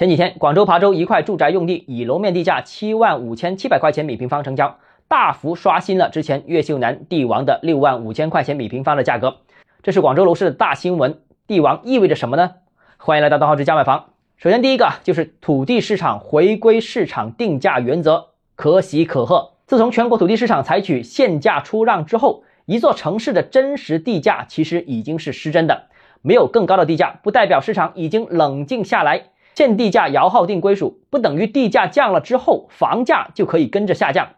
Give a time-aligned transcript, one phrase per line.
[0.00, 9.36] 前几天，广州琶洲一块住宅用地以楼面地价七万五千七百块钱每平方成交，大幅刷新了之前越秀南地王的六万五千块钱每平方的价格。
[9.82, 11.20] 这是广州楼市的大新闻。
[11.46, 12.52] 地王意味着什么呢？
[12.96, 14.06] 欢迎来到东浩之家买房。
[14.38, 19.50] 首先，第一个就是土地市场回归市场定价原则，可喜可贺。
[19.66, 25.88] 自从全国土地市场采取限价出让之后，一座城市的真实地价其实已经是失真的。
[26.22, 29.24] 没有更高的地价，不代表市场已经冷静下来。
[29.54, 34.28] 限地价摇号定归属，不等于地价降了之后，房价就可以跟着下降。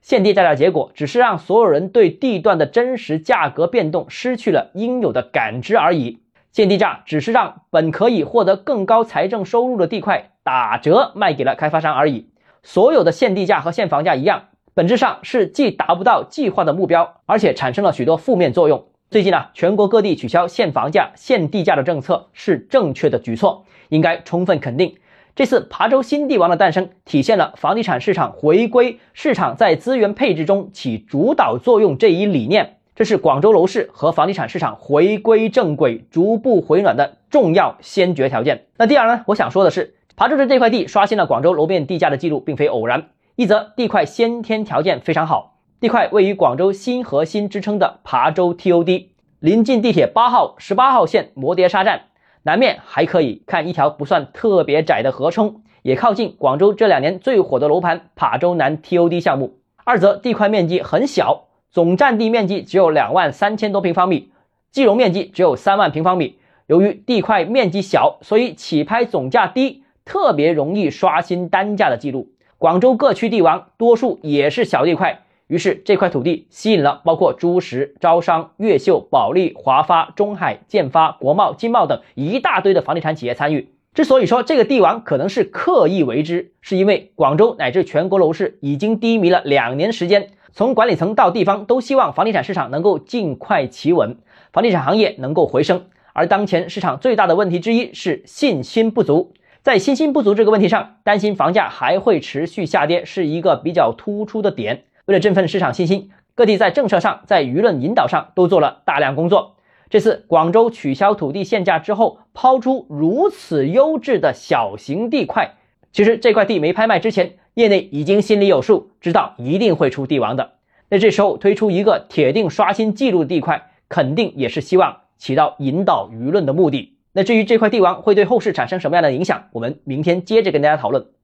[0.00, 6.20] 限地价的结果，只是让所有人对地段的真实价格变动失去了应有的感知而已。
[6.50, 12.28] 限地价只是让本可以获得更高财政收入的地块打折卖给了开发商而已。
[12.62, 14.44] 所有的限地价和限房价一样。
[14.74, 18.86] 本质上是既达不到计划的目标，而且产生了许多负面作用。
[19.12, 24.94] 最近呢，全国各地取消限房价、限地价的政策是正确的举措，应该充分肯定。
[25.36, 38.64] 这次琶洲新地王的诞生，体现了房地产市场回归市场在资源配置中起主导作用这一理念，这是广州楼市和房地产市场回归正轨、逐步回暖的重要先决条件。
[38.78, 43.10] 那第二呢，我想说的是，琶洲的这块地刷新了广州楼面地价的记录，并非偶然。
[43.36, 45.51] 一则地块先天条件非常好，
[45.82, 49.06] 地块位于广州新核心之称的琶洲 TOD，
[49.40, 52.02] 临近地铁八号、十八号线摩碟沙站，
[52.44, 59.58] 南面还可以看一条不算特别窄的河冲，也靠近广州这两年最火的楼盘琶洲南 TOD 项目。
[59.82, 64.30] 二则地块面积很小，总占地面积只有两万三千多平方米，
[64.70, 66.38] 计容面积只有三万平方米。
[66.68, 72.28] 由于地块面积小，所以起拍总价低，特别容易刷新单价的记录。
[72.56, 83.68] 广州各区地王多数也是小地块，于是这块土地吸引了包括朱实、招商、越秀、保利、华发、中海、建发、国贸、金茂等一大堆的房地产企业参与。
[83.92, 94.16] 之所以说这个地王可能是刻意为之，是因为广州乃至全国楼市已经低迷了两年时间，从管理层到地方都希望房地产市场能够尽快企稳，
[94.54, 95.84] 房地产行业能够回升。
[96.14, 99.34] 而当前市场最大的问题之一是信心不足。
[99.62, 104.84] 在信心不足这个问题上，担心房价还会持续下跌，是一个比较突出的点。
[105.06, 109.56] 为了振奋市场信心，各地在政策上、在舆论引导上都做了大量工作。
[109.90, 115.56] 这次广州取消土地限价之后，抛出如此优质的小型地块，
[115.92, 120.52] 其实这块地没拍卖之前，业内已经心里有数，知道一定会出地王的。
[120.88, 126.96] 那这时候推出一个铁定刷新记录的地块，肯定也是希望起到引导舆论的目的。
[127.12, 131.06] 那至于这块地王会对后市产生什么样的影响，我们明天接着跟大家讨论。